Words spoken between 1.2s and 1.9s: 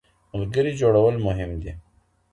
مهم دي.